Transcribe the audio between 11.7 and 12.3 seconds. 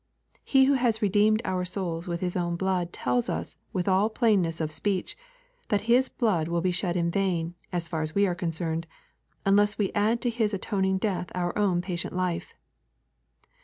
patient